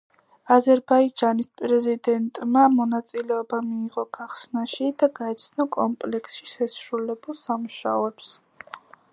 [0.53, 8.37] აზერბაიჯანის პრეზიდენტმა მონაწილეობა მიიღო გახსნაში და გაეცნო კომპლექსში შესრულებულ სამუშაოებს.